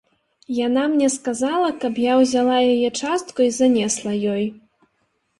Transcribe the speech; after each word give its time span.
Яна 0.67 0.83
мне 0.93 1.09
сказала, 1.15 1.67
каб 1.83 1.99
я 2.03 2.13
ўзяла 2.21 2.55
яе 2.73 2.89
частку 3.01 3.39
і 3.49 3.51
занесла 3.59 4.15
ёй. 4.37 4.43